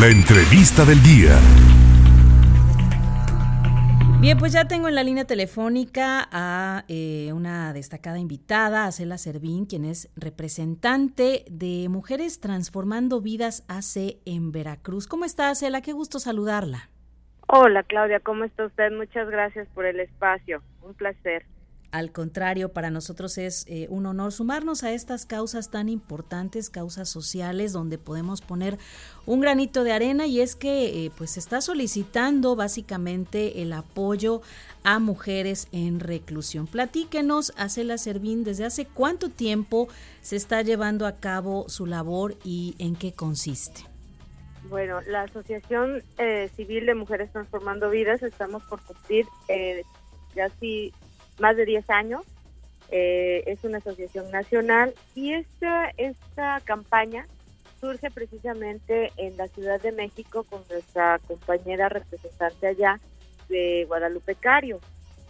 La 0.00 0.08
entrevista 0.08 0.86
del 0.86 1.02
día. 1.02 1.38
Bien, 4.22 4.38
pues 4.38 4.54
ya 4.54 4.66
tengo 4.66 4.88
en 4.88 4.94
la 4.94 5.02
línea 5.02 5.26
telefónica 5.26 6.28
a 6.32 6.84
eh, 6.88 7.30
una 7.34 7.74
destacada 7.74 8.18
invitada, 8.18 8.86
a 8.86 8.92
Cela 8.92 9.18
Servín, 9.18 9.66
quien 9.66 9.84
es 9.84 10.10
representante 10.16 11.44
de 11.50 11.90
Mujeres 11.90 12.40
Transformando 12.40 13.20
Vidas 13.20 13.66
AC 13.68 14.16
en 14.24 14.50
Veracruz. 14.50 15.06
¿Cómo 15.06 15.26
está, 15.26 15.54
Cela? 15.54 15.82
Qué 15.82 15.92
gusto 15.92 16.18
saludarla. 16.20 16.88
Hola, 17.46 17.82
Claudia, 17.82 18.18
¿cómo 18.20 18.44
está 18.44 18.64
usted? 18.64 18.92
Muchas 18.92 19.28
gracias 19.28 19.68
por 19.74 19.84
el 19.84 20.00
espacio. 20.00 20.62
Un 20.80 20.94
placer. 20.94 21.44
Al 21.92 22.10
contrario, 22.10 22.72
para 22.72 22.90
nosotros 22.90 23.36
es 23.36 23.66
eh, 23.68 23.86
un 23.90 24.06
honor 24.06 24.32
sumarnos 24.32 24.82
a 24.82 24.92
estas 24.92 25.26
causas 25.26 25.70
tan 25.70 25.90
importantes, 25.90 26.70
causas 26.70 27.10
sociales, 27.10 27.74
donde 27.74 27.98
podemos 27.98 28.40
poner 28.40 28.78
un 29.26 29.42
granito 29.42 29.84
de 29.84 29.92
arena 29.92 30.26
y 30.26 30.40
es 30.40 30.56
que 30.56 31.04
eh, 31.04 31.12
pues 31.18 31.36
está 31.36 31.60
solicitando 31.60 32.56
básicamente 32.56 33.60
el 33.60 33.74
apoyo 33.74 34.40
a 34.84 35.00
mujeres 35.00 35.68
en 35.70 36.00
reclusión. 36.00 36.66
Platíquenos, 36.66 37.52
Acela 37.58 37.98
Servín, 37.98 38.42
desde 38.42 38.64
hace 38.64 38.86
cuánto 38.86 39.28
tiempo 39.28 39.88
se 40.22 40.36
está 40.36 40.62
llevando 40.62 41.06
a 41.06 41.16
cabo 41.16 41.68
su 41.68 41.84
labor 41.84 42.36
y 42.42 42.74
en 42.78 42.96
qué 42.96 43.12
consiste. 43.12 43.82
Bueno, 44.70 45.02
la 45.02 45.24
Asociación 45.24 46.02
eh, 46.16 46.48
Civil 46.56 46.86
de 46.86 46.94
Mujeres 46.94 47.30
Transformando 47.32 47.90
Vidas 47.90 48.22
estamos 48.22 48.62
por 48.62 48.80
cumplir 48.80 49.26
eh, 49.48 49.82
casi 50.34 50.94
más 51.38 51.56
de 51.56 51.64
10 51.64 51.88
años. 51.90 52.22
Eh, 52.90 53.44
es 53.46 53.64
una 53.64 53.78
asociación 53.78 54.30
nacional 54.30 54.94
y 55.14 55.32
esta, 55.32 55.90
esta 55.96 56.60
campaña 56.60 57.26
surge 57.80 58.10
precisamente 58.10 59.12
en 59.16 59.36
la 59.36 59.48
Ciudad 59.48 59.80
de 59.80 59.92
México 59.92 60.44
con 60.44 60.62
nuestra 60.70 61.18
compañera 61.26 61.88
representante 61.88 62.66
allá 62.66 63.00
de 63.48 63.84
Guadalupe 63.88 64.34
Cario, 64.34 64.78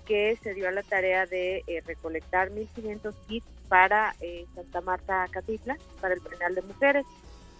que 0.07 0.37
se 0.43 0.55
dio 0.55 0.69
a 0.69 0.73
la 0.73 0.83
tarea 0.83 1.25
de 1.27 1.63
eh, 1.67 1.83
recolectar 1.87 2.51
1.500 2.51 3.15
kits 3.29 3.47
para 3.69 4.15
eh, 4.21 4.45
Santa 4.55 4.81
Marta 4.83 5.27
Catitla, 5.31 5.79
para 6.01 6.15
el 6.15 6.21
penal 6.21 6.55
de 6.55 6.63
mujeres. 6.63 7.07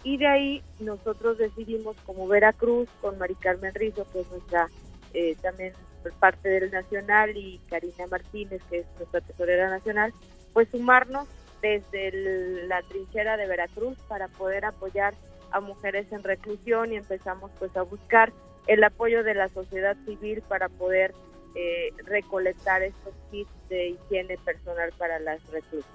Y 0.03 0.17
de 0.17 0.27
ahí 0.27 0.63
nosotros 0.79 1.37
decidimos, 1.37 1.95
como 2.05 2.27
Veracruz, 2.27 2.87
con 3.01 3.17
Mari 3.17 3.35
Carmen 3.35 3.73
Rizo, 3.73 4.05
que 4.11 4.19
es 4.19 4.29
nuestra 4.29 4.67
eh, 5.13 5.35
también 5.41 5.73
parte 6.11 6.49
del 6.49 6.71
Nacional, 6.71 7.37
y 7.37 7.59
Karina 7.69 8.07
Martínez, 8.07 8.61
que 8.69 8.79
es 8.79 8.85
nuestra 8.97 9.21
tesorera 9.21 9.69
nacional, 9.69 10.13
pues 10.53 10.67
sumarnos 10.69 11.27
desde 11.61 12.67
la 12.67 12.81
trinchera 12.83 13.37
de 13.37 13.47
Veracruz 13.47 13.97
para 14.07 14.27
poder 14.27 14.65
apoyar 14.65 15.13
a 15.51 15.61
mujeres 15.61 16.11
en 16.11 16.23
reclusión 16.23 16.91
y 16.91 16.97
empezamos 16.97 17.51
pues 17.59 17.75
a 17.77 17.83
buscar 17.83 18.33
el 18.67 18.83
apoyo 18.83 19.23
de 19.23 19.33
la 19.33 19.49
sociedad 19.49 19.95
civil 20.05 20.41
para 20.41 20.67
poder 20.69 21.13
eh, 21.55 21.89
recolectar 22.05 22.81
estos 22.81 23.13
kits 23.31 23.49
de 23.69 23.89
higiene 23.89 24.37
personal 24.37 24.91
para 24.97 25.19
las 25.19 25.45
reclusas. 25.51 25.91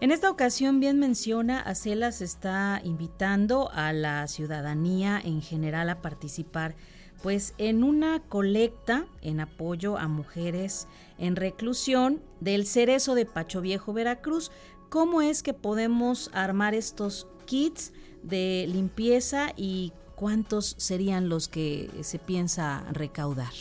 En 0.00 0.10
esta 0.10 0.30
ocasión, 0.30 0.78
bien 0.78 0.98
menciona, 0.98 1.60
Acelas 1.60 2.20
está 2.20 2.80
invitando 2.84 3.70
a 3.72 3.94
la 3.94 4.26
ciudadanía 4.26 5.18
en 5.24 5.40
general 5.40 5.88
a 5.88 6.02
participar 6.02 6.74
pues 7.22 7.54
en 7.58 7.84
una 7.84 8.20
colecta 8.20 9.06
en 9.22 9.40
apoyo 9.40 9.96
a 9.98 10.08
mujeres 10.08 10.88
en 11.18 11.36
reclusión 11.36 12.20
del 12.40 12.66
Cerezo 12.66 13.14
de 13.14 13.26
Pacho 13.26 13.60
Viejo, 13.60 13.92
Veracruz. 13.92 14.50
¿Cómo 14.88 15.22
es 15.22 15.42
que 15.42 15.54
podemos 15.54 16.30
armar 16.32 16.74
estos 16.74 17.28
kits 17.46 17.92
de 18.22 18.66
limpieza 18.68 19.52
y 19.56 19.92
cuántos 20.14 20.74
serían 20.78 21.28
los 21.28 21.48
que 21.48 21.88
se 22.02 22.18
piensa 22.18 22.84
recaudar? 22.92 23.52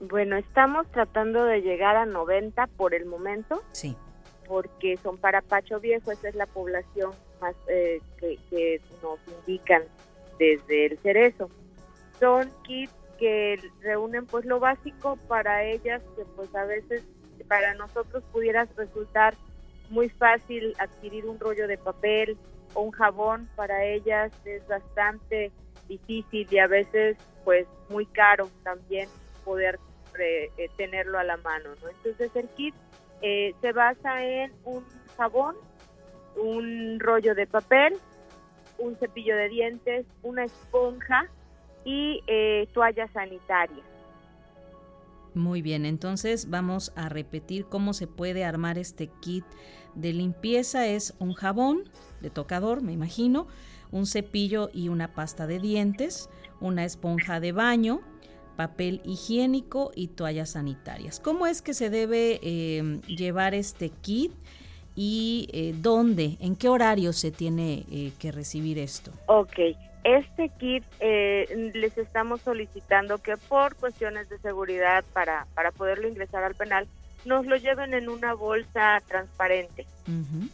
Bueno, 0.00 0.36
estamos 0.36 0.86
tratando 0.92 1.44
de 1.44 1.60
llegar 1.60 1.96
a 1.96 2.06
90 2.06 2.66
por 2.76 2.94
el 2.94 3.06
momento. 3.06 3.62
Sí. 3.72 3.96
Porque 4.46 4.96
son 5.02 5.18
para 5.18 5.42
Pacho 5.42 5.80
Viejo, 5.80 6.12
esa 6.12 6.28
es 6.28 6.34
la 6.34 6.46
población 6.46 7.10
más 7.40 7.54
eh, 7.68 8.00
que, 8.18 8.38
que 8.48 8.80
nos 9.02 9.18
indican 9.46 9.82
desde 10.38 10.86
el 10.86 10.98
Cerezo. 10.98 11.50
Son 12.18 12.50
kits 12.62 12.92
que 13.18 13.60
reúnen 13.80 14.26
pues 14.26 14.44
lo 14.44 14.60
básico 14.60 15.16
para 15.28 15.64
ellas 15.64 16.02
que 16.16 16.24
pues 16.36 16.54
a 16.54 16.64
veces 16.64 17.04
para 17.48 17.74
nosotros 17.74 18.22
pudiera 18.32 18.66
resultar 18.76 19.34
muy 19.90 20.08
fácil 20.08 20.74
adquirir 20.78 21.26
un 21.26 21.38
rollo 21.38 21.66
de 21.66 21.78
papel 21.78 22.36
o 22.74 22.82
un 22.82 22.90
jabón 22.92 23.48
para 23.56 23.84
ellas 23.84 24.32
es 24.44 24.66
bastante 24.68 25.50
difícil 25.88 26.46
y 26.50 26.58
a 26.58 26.66
veces 26.66 27.16
pues 27.44 27.66
muy 27.88 28.06
caro 28.06 28.48
también 28.62 29.08
poder 29.44 29.78
eh, 30.18 30.50
tenerlo 30.76 31.18
a 31.18 31.24
la 31.24 31.36
mano 31.38 31.70
¿no? 31.82 31.88
entonces 31.88 32.34
el 32.36 32.48
kit 32.50 32.74
eh, 33.22 33.54
se 33.60 33.72
basa 33.72 34.24
en 34.24 34.52
un 34.64 34.84
jabón 35.16 35.56
un 36.36 37.00
rollo 37.00 37.34
de 37.34 37.46
papel 37.46 37.94
un 38.78 38.96
cepillo 38.96 39.36
de 39.36 39.48
dientes 39.48 40.06
una 40.22 40.44
esponja 40.44 41.28
y 41.84 42.22
eh, 42.26 42.68
toallas 42.72 43.10
sanitarias. 43.12 43.86
Muy 45.34 45.62
bien, 45.62 45.84
entonces 45.84 46.50
vamos 46.50 46.92
a 46.96 47.08
repetir 47.08 47.66
cómo 47.66 47.92
se 47.92 48.06
puede 48.06 48.44
armar 48.44 48.78
este 48.78 49.08
kit 49.20 49.44
de 49.94 50.12
limpieza. 50.12 50.86
Es 50.86 51.14
un 51.18 51.34
jabón 51.34 51.84
de 52.20 52.30
tocador, 52.30 52.82
me 52.82 52.92
imagino, 52.92 53.46
un 53.92 54.06
cepillo 54.06 54.70
y 54.72 54.88
una 54.88 55.14
pasta 55.14 55.46
de 55.46 55.60
dientes, 55.60 56.28
una 56.60 56.84
esponja 56.84 57.40
de 57.40 57.52
baño, 57.52 58.00
papel 58.56 59.00
higiénico 59.04 59.92
y 59.94 60.08
toallas 60.08 60.50
sanitarias. 60.50 61.20
¿Cómo 61.20 61.46
es 61.46 61.62
que 61.62 61.74
se 61.74 61.88
debe 61.90 62.40
eh, 62.42 63.00
llevar 63.06 63.54
este 63.54 63.90
kit 63.90 64.32
y 64.96 65.48
eh, 65.52 65.74
dónde, 65.80 66.36
en 66.40 66.56
qué 66.56 66.68
horario 66.68 67.12
se 67.12 67.30
tiene 67.30 68.12
que 68.18 68.32
recibir 68.32 68.78
esto? 68.78 69.12
Ok, 69.26 69.54
este 70.04 70.48
kit 70.50 70.84
eh, 71.00 71.70
les 71.74 71.96
estamos 71.98 72.40
solicitando 72.42 73.18
que 73.18 73.36
por 73.36 73.74
cuestiones 73.76 74.28
de 74.28 74.38
seguridad 74.38 75.04
para, 75.12 75.46
para 75.54 75.72
poderlo 75.72 76.08
ingresar 76.08 76.44
al 76.44 76.54
penal, 76.54 76.86
nos 77.24 77.46
lo 77.46 77.56
lleven 77.56 77.94
en 77.94 78.08
una 78.08 78.32
bolsa 78.34 79.02
transparente, 79.06 79.86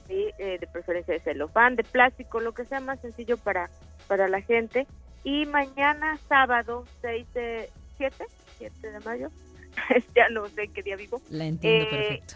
eh, 0.08 0.58
de 0.58 0.66
preferencia 0.66 1.14
de 1.14 1.20
celofán, 1.20 1.76
de 1.76 1.84
plástico, 1.84 2.40
lo 2.40 2.52
que 2.52 2.64
sea 2.64 2.80
más 2.80 3.00
sencillo 3.00 3.36
para, 3.36 3.70
para 4.08 4.28
la 4.28 4.40
gente. 4.40 4.86
Y 5.22 5.46
mañana 5.46 6.18
sábado 6.28 6.84
6 7.02 7.32
de 7.34 7.70
7, 7.98 8.24
7 8.58 8.90
de 8.90 9.00
mayo, 9.00 9.30
ya 10.14 10.28
no 10.30 10.48
sé 10.48 10.68
qué 10.68 10.82
día 10.82 10.96
vivo. 10.96 11.20
La 11.30 11.44
entiendo 11.44 11.86
eh, 11.86 11.90
perfecto. 11.90 12.34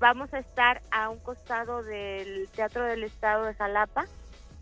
vamos 0.00 0.32
a 0.34 0.38
estar 0.38 0.80
a 0.90 1.10
un 1.10 1.18
costado 1.18 1.82
del 1.82 2.48
Teatro 2.48 2.84
del 2.84 3.04
Estado 3.04 3.44
de 3.44 3.54
Jalapa, 3.54 4.06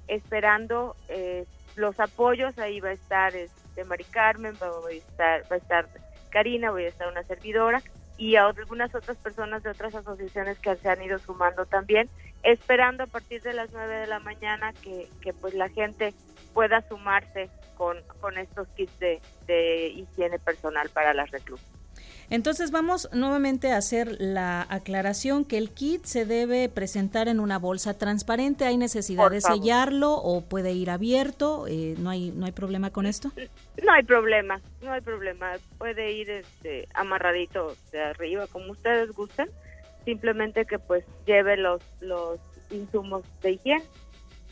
esperando 0.08 0.96
eh, 1.08 1.46
los 1.76 1.98
apoyos. 2.00 2.58
Ahí 2.58 2.80
va 2.80 2.90
a 2.90 2.92
estar 2.92 3.34
este, 3.34 3.84
Mari 3.84 4.04
Carmen, 4.04 4.54
va 4.62 4.66
a, 4.66 4.92
estar, 4.92 5.42
va 5.50 5.56
a 5.56 5.58
estar 5.58 5.88
Karina, 6.30 6.70
voy 6.70 6.84
a 6.84 6.88
estar 6.88 7.08
una 7.08 7.22
servidora 7.22 7.82
y 8.16 8.36
a 8.36 8.46
algunas 8.46 8.94
otras 8.94 9.16
personas 9.16 9.62
de 9.62 9.70
otras 9.70 9.94
asociaciones 9.94 10.58
que 10.58 10.76
se 10.76 10.88
han 10.88 11.02
ido 11.02 11.18
sumando 11.18 11.66
también, 11.66 12.08
esperando 12.42 13.04
a 13.04 13.06
partir 13.06 13.42
de 13.42 13.52
las 13.52 13.72
9 13.72 13.96
de 13.96 14.06
la 14.06 14.20
mañana 14.20 14.72
que, 14.82 15.08
que 15.20 15.32
pues 15.32 15.54
la 15.54 15.68
gente 15.68 16.14
pueda 16.52 16.86
sumarse 16.88 17.50
con, 17.76 17.98
con 18.20 18.38
estos 18.38 18.68
kits 18.68 18.96
de, 19.00 19.20
de 19.46 19.88
higiene 19.88 20.38
personal 20.38 20.88
para 20.90 21.12
las 21.12 21.30
reclusas. 21.30 21.73
Entonces 22.30 22.70
vamos 22.70 23.08
nuevamente 23.12 23.70
a 23.72 23.76
hacer 23.76 24.16
la 24.18 24.66
aclaración 24.68 25.44
que 25.44 25.58
el 25.58 25.70
kit 25.70 26.04
se 26.04 26.24
debe 26.24 26.68
presentar 26.68 27.28
en 27.28 27.40
una 27.40 27.58
bolsa 27.58 27.94
transparente. 27.94 28.64
¿Hay 28.64 28.76
necesidad 28.76 29.30
de 29.30 29.40
sellarlo 29.40 30.14
o 30.14 30.40
puede 30.40 30.72
ir 30.72 30.90
abierto? 30.90 31.66
Eh, 31.68 31.94
¿no, 31.98 32.10
hay, 32.10 32.30
¿No 32.30 32.46
hay 32.46 32.52
problema 32.52 32.90
con 32.90 33.06
esto? 33.06 33.30
No 33.82 33.92
hay 33.92 34.02
problema, 34.02 34.60
no 34.82 34.92
hay 34.92 35.00
problema. 35.00 35.52
Puede 35.78 36.12
ir 36.12 36.30
este, 36.30 36.88
amarradito 36.94 37.76
de 37.92 38.02
arriba 38.02 38.46
como 38.46 38.72
ustedes 38.72 39.10
gusten. 39.12 39.48
Simplemente 40.04 40.66
que 40.66 40.78
pues 40.78 41.04
lleve 41.26 41.56
los, 41.56 41.82
los 42.00 42.38
insumos 42.70 43.24
de 43.42 43.52
higiene. 43.52 43.84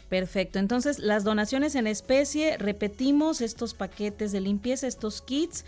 Perfecto, 0.09 0.59
entonces 0.59 0.99
las 0.99 1.25
donaciones 1.25 1.75
en 1.75 1.87
especie, 1.87 2.59
repetimos 2.59 3.41
estos 3.41 3.73
paquetes 3.73 4.31
de 4.31 4.43
limpieza, 4.43 4.87
estos 4.87 5.23
kits 5.23 5.65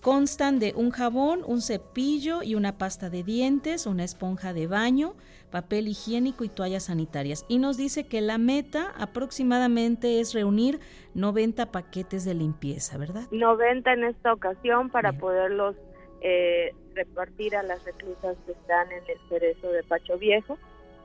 Constan 0.00 0.58
de 0.58 0.72
un 0.74 0.90
jabón, 0.90 1.42
un 1.46 1.60
cepillo 1.60 2.42
y 2.42 2.54
una 2.54 2.78
pasta 2.78 3.10
de 3.10 3.22
dientes, 3.22 3.86
una 3.86 4.02
esponja 4.02 4.54
de 4.54 4.66
baño, 4.66 5.14
papel 5.50 5.88
higiénico 5.88 6.42
y 6.42 6.48
toallas 6.48 6.84
sanitarias. 6.84 7.44
Y 7.48 7.58
nos 7.58 7.76
dice 7.76 8.06
que 8.06 8.22
la 8.22 8.38
meta 8.38 8.94
aproximadamente 8.96 10.20
es 10.20 10.32
reunir 10.32 10.80
90 11.14 11.70
paquetes 11.70 12.24
de 12.24 12.34
limpieza, 12.34 12.96
¿verdad? 12.96 13.26
90 13.30 13.92
en 13.92 14.04
esta 14.04 14.32
ocasión 14.32 14.88
para 14.88 15.12
poderlos 15.12 15.76
eh, 16.22 16.74
repartir 16.94 17.54
a 17.56 17.62
las 17.62 17.84
reclusas 17.84 18.36
que 18.46 18.52
están 18.52 18.90
en 18.92 19.02
el 19.06 19.18
cerezo 19.28 19.70
de 19.70 19.82
Pacho 19.82 20.16
Viejo. 20.18 20.58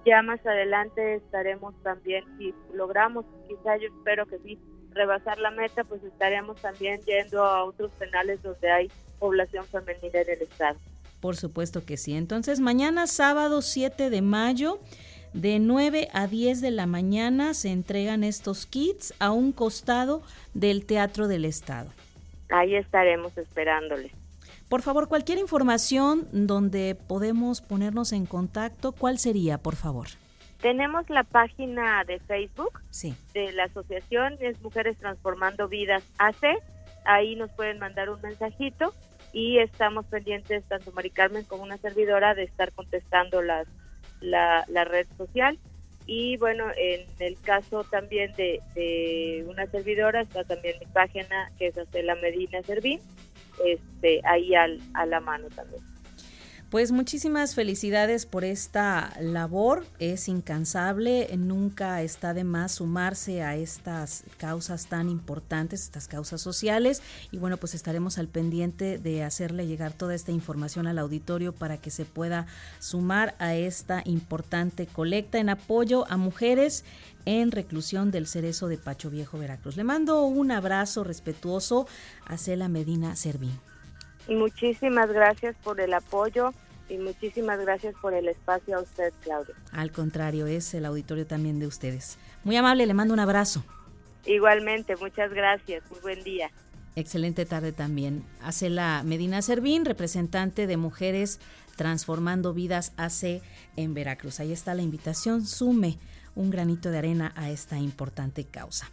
Ya 0.06 0.22
más 0.22 0.46
adelante 0.46 1.16
estaremos 1.16 1.74
también, 1.84 2.24
si 2.38 2.54
logramos, 2.74 3.26
quizá 3.48 3.76
yo 3.78 3.88
espero 3.88 4.26
que 4.26 4.38
sí, 4.40 4.60
rebasar 4.96 5.38
la 5.38 5.52
meta, 5.52 5.84
pues 5.84 6.04
estaremos 6.04 6.60
también 6.62 7.02
yendo 7.02 7.44
a 7.44 7.64
otros 7.64 7.92
penales 8.00 8.42
donde 8.42 8.72
hay 8.72 8.92
población 9.20 9.66
femenina 9.66 10.22
en 10.22 10.30
el 10.30 10.42
estado. 10.42 10.80
Por 11.20 11.36
supuesto 11.36 11.86
que 11.86 11.98
sí. 11.98 12.16
Entonces, 12.16 12.60
mañana 12.60 13.06
sábado 13.06 13.62
7 13.62 14.10
de 14.10 14.22
mayo, 14.22 14.80
de 15.34 15.60
9 15.60 16.08
a 16.14 16.28
10 16.28 16.62
de 16.62 16.72
la 16.72 16.88
mañana, 16.88 17.54
se 17.54 17.70
entregan 17.70 18.24
estos 18.24 18.66
kits 18.66 19.14
a 19.20 19.32
un 19.32 19.52
costado 19.52 20.24
del 20.54 20.86
Teatro 20.86 21.28
del 21.28 21.46
Estado. 21.46 21.90
Ahí 22.50 22.76
estaremos 22.76 23.38
esperándoles. 23.38 24.12
Por 24.70 24.82
favor, 24.82 25.08
cualquier 25.08 25.38
información 25.40 26.28
donde 26.32 26.96
podemos 26.96 27.62
ponernos 27.62 28.14
en 28.14 28.26
contacto, 28.26 28.94
¿cuál 28.94 29.20
sería, 29.20 29.58
por 29.58 29.76
favor? 29.76 30.08
Tenemos 30.66 31.08
la 31.12 31.24
página 31.24 32.04
de 32.06 32.18
Facebook 32.22 32.82
sí. 32.90 33.14
de 33.36 33.52
la 33.52 33.66
asociación, 33.66 34.36
es 34.40 34.60
Mujeres 34.64 34.98
Transformando 34.98 35.68
Vidas 35.68 36.04
AC. 36.18 36.58
Ahí 37.06 37.36
nos 37.36 37.52
pueden 37.52 37.78
mandar 37.78 38.10
un 38.10 38.20
mensajito 38.20 38.92
y 39.32 39.60
estamos 39.60 40.08
pendientes, 40.08 40.64
tanto 40.64 40.92
Mari 40.92 41.12
Carmen 41.12 41.44
como 41.44 41.62
una 41.62 41.78
servidora, 41.78 42.34
de 42.34 42.46
estar 42.46 42.72
contestando 42.72 43.44
las, 43.44 43.68
la, 44.22 44.66
red 44.86 45.06
social. 45.20 45.60
Y 46.08 46.38
bueno, 46.38 46.66
en 46.76 47.06
el 47.20 47.40
caso 47.42 47.84
también 47.84 48.34
de, 48.34 49.46
una 49.48 49.68
servidora 49.68 50.22
está 50.22 50.46
también 50.46 50.80
mi 50.80 50.88
página, 50.88 51.52
que 51.60 51.68
es 51.68 51.76
la 51.94 52.16
Medina 52.16 52.64
Servín, 52.64 53.00
este, 53.64 54.20
ahí 54.26 54.56
al, 54.56 54.80
a 54.96 55.06
la 55.06 55.20
mano 55.20 55.48
también. 55.50 55.84
Pues 56.76 56.92
muchísimas 56.92 57.56
felicidades 57.56 58.26
por 58.26 58.44
esta 58.44 59.14
labor, 59.22 59.86
es 59.98 60.28
incansable, 60.28 61.30
nunca 61.38 62.02
está 62.02 62.34
de 62.34 62.44
más 62.44 62.74
sumarse 62.74 63.44
a 63.44 63.56
estas 63.56 64.26
causas 64.38 64.88
tan 64.88 65.08
importantes, 65.08 65.84
estas 65.84 66.10
causas 66.10 66.42
sociales 66.42 67.02
y 67.32 67.38
bueno, 67.38 67.56
pues 67.56 67.76
estaremos 67.76 68.18
al 68.18 68.28
pendiente 68.28 68.98
de 68.98 69.24
hacerle 69.24 69.68
llegar 69.68 69.94
toda 69.94 70.16
esta 70.16 70.34
información 70.34 70.86
al 70.86 71.00
auditorio 71.00 71.54
para 71.54 71.78
que 71.78 71.92
se 71.92 72.04
pueda 72.04 72.46
sumar 72.80 73.36
a 73.40 73.56
esta 73.56 74.02
importante 74.04 74.86
colecta 74.86 75.38
en 75.38 75.48
apoyo 75.48 76.04
a 76.12 76.18
mujeres 76.18 76.84
en 77.24 77.54
reclusión 77.54 78.12
del 78.12 78.28
Cerezo 78.28 78.68
de 78.68 78.78
Pacho 78.78 79.10
Viejo, 79.10 79.38
Veracruz. 79.38 79.78
Le 79.78 79.86
mando 79.86 80.24
un 80.24 80.52
abrazo 80.52 81.06
respetuoso 81.06 81.88
a 82.26 82.38
Cela 82.38 82.68
Medina 82.68 83.16
Servín. 83.16 83.58
Muchísimas 84.28 85.10
gracias 85.10 85.56
por 85.64 85.80
el 85.80 85.94
apoyo 85.94 86.52
y 86.90 86.98
muchísimas 86.98 87.60
gracias 87.60 87.96
por 88.02 88.14
el 88.14 88.28
espacio 88.28 88.78
a 88.78 88.82
usted, 88.82 89.14
Claudia. 89.22 89.56
Al 89.72 89.92
contrario, 89.92 90.48
es 90.48 90.74
el 90.74 90.86
auditorio 90.86 91.26
también 91.26 91.60
de 91.60 91.68
ustedes. 91.68 92.18
Muy 92.44 92.56
amable, 92.56 92.86
le 92.86 92.94
mando 92.94 93.14
un 93.14 93.20
abrazo. 93.20 93.64
Igualmente, 94.26 94.96
muchas 94.96 95.32
gracias. 95.32 95.84
Muy 95.90 96.00
buen 96.02 96.24
día. 96.24 96.50
Excelente 96.96 97.46
tarde 97.46 97.72
también. 97.74 98.24
Acela 98.42 99.04
Medina 99.04 99.42
Servín, 99.42 99.86
representante 99.86 100.66
de 100.66 100.78
Mujeres 100.78 101.40
Transformando 101.76 102.54
Vidas 102.54 102.94
AC 102.98 103.42
en 103.76 103.94
Veracruz. 103.94 104.40
Ahí 104.40 104.54
está 104.54 104.74
la 104.74 104.82
invitación. 104.82 105.46
Sume 105.46 105.98
un 106.36 106.50
granito 106.50 106.92
de 106.92 106.98
arena 106.98 107.34
a 107.36 107.50
esta 107.50 107.78
importante 107.80 108.46
causa. 108.46 108.90